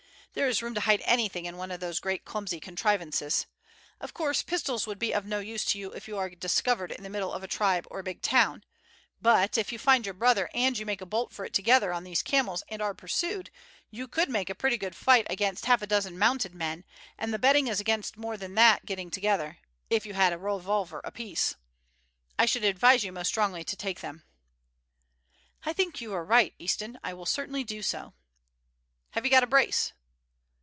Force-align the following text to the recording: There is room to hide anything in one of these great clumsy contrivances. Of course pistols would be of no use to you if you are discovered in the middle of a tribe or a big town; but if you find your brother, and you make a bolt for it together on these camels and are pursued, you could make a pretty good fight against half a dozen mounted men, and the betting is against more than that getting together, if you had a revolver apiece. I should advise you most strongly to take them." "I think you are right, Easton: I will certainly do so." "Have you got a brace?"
There 0.33 0.47
is 0.47 0.63
room 0.63 0.73
to 0.75 0.79
hide 0.79 1.01
anything 1.03 1.45
in 1.45 1.57
one 1.57 1.71
of 1.71 1.81
these 1.81 1.99
great 1.99 2.23
clumsy 2.23 2.61
contrivances. 2.61 3.47
Of 3.99 4.13
course 4.13 4.43
pistols 4.43 4.87
would 4.87 4.97
be 4.97 5.11
of 5.13 5.25
no 5.25 5.39
use 5.39 5.65
to 5.65 5.77
you 5.77 5.91
if 5.91 6.07
you 6.07 6.17
are 6.17 6.29
discovered 6.29 6.89
in 6.93 7.03
the 7.03 7.09
middle 7.09 7.33
of 7.33 7.43
a 7.43 7.49
tribe 7.49 7.85
or 7.91 7.99
a 7.99 8.03
big 8.03 8.21
town; 8.21 8.63
but 9.21 9.57
if 9.57 9.73
you 9.73 9.77
find 9.77 10.05
your 10.05 10.13
brother, 10.13 10.49
and 10.53 10.77
you 10.77 10.85
make 10.85 11.01
a 11.01 11.05
bolt 11.05 11.33
for 11.33 11.43
it 11.43 11.53
together 11.53 11.91
on 11.91 12.05
these 12.05 12.23
camels 12.23 12.63
and 12.69 12.81
are 12.81 12.93
pursued, 12.93 13.51
you 13.89 14.07
could 14.07 14.29
make 14.29 14.49
a 14.49 14.55
pretty 14.55 14.77
good 14.77 14.95
fight 14.95 15.27
against 15.29 15.65
half 15.65 15.81
a 15.81 15.87
dozen 15.87 16.17
mounted 16.17 16.55
men, 16.55 16.85
and 17.17 17.33
the 17.33 17.37
betting 17.37 17.67
is 17.67 17.81
against 17.81 18.15
more 18.15 18.37
than 18.37 18.55
that 18.55 18.85
getting 18.85 19.11
together, 19.11 19.57
if 19.89 20.05
you 20.05 20.13
had 20.13 20.31
a 20.31 20.37
revolver 20.37 21.01
apiece. 21.03 21.55
I 22.39 22.45
should 22.45 22.63
advise 22.63 23.03
you 23.03 23.11
most 23.11 23.27
strongly 23.27 23.65
to 23.65 23.75
take 23.75 23.99
them." 23.99 24.23
"I 25.65 25.73
think 25.73 25.99
you 25.99 26.13
are 26.13 26.23
right, 26.23 26.55
Easton: 26.57 26.97
I 27.03 27.13
will 27.13 27.25
certainly 27.25 27.65
do 27.65 27.81
so." 27.81 28.13
"Have 29.09 29.25
you 29.25 29.29
got 29.29 29.43
a 29.43 29.47
brace?" 29.47 29.91